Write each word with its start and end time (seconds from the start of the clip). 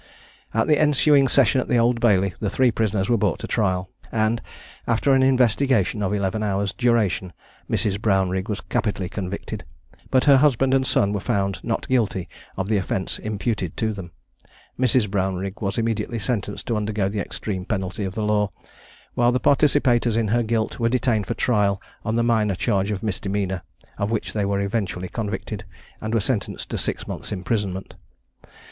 At 0.51 0.65
the 0.67 0.79
ensuing 0.79 1.27
session 1.27 1.61
at 1.61 1.67
the 1.67 1.77
Old 1.77 1.99
Bailey 1.99 2.33
the 2.39 2.49
three 2.49 2.71
prisoners 2.71 3.07
were 3.07 3.19
brought 3.19 3.37
to 3.41 3.47
trial; 3.47 3.91
and, 4.11 4.41
after 4.87 5.13
an 5.13 5.21
investigation 5.21 6.01
of 6.01 6.11
eleven 6.11 6.41
hours' 6.41 6.73
duration, 6.73 7.33
Mrs. 7.69 8.01
Brownrigg 8.01 8.49
was 8.49 8.61
capitally 8.61 9.09
convicted; 9.09 9.63
but 10.09 10.23
her 10.23 10.37
husband 10.37 10.73
and 10.73 10.87
son 10.87 11.13
were 11.13 11.19
found 11.19 11.59
not 11.61 11.87
guilty 11.87 12.27
of 12.57 12.67
the 12.67 12.77
offence 12.77 13.19
imputed 13.19 13.77
to 13.77 13.93
them. 13.93 14.09
Mrs. 14.79 15.07
Brownrigg 15.07 15.61
was 15.61 15.77
immediately 15.77 16.17
sentenced 16.17 16.65
to 16.65 16.77
undergo 16.77 17.07
the 17.07 17.19
extreme 17.19 17.63
penalty 17.63 18.03
of 18.03 18.15
the 18.15 18.23
law, 18.23 18.49
while 19.13 19.31
the 19.31 19.39
participators 19.39 20.17
in 20.17 20.29
her 20.29 20.41
guilt 20.41 20.79
were 20.79 20.89
detained 20.89 21.27
for 21.27 21.35
trial 21.35 21.79
on 22.03 22.15
the 22.15 22.23
minor 22.23 22.55
charge 22.55 22.89
of 22.89 23.03
misdemeanor, 23.03 23.61
of 23.99 24.09
which 24.09 24.33
they 24.33 24.45
were 24.45 24.59
eventually 24.61 25.09
convicted, 25.09 25.63
and 26.01 26.15
were 26.15 26.19
sentenced 26.19 26.71
to 26.71 26.77
six 26.79 27.05
months' 27.07 27.31
imprisonment. 27.31 27.93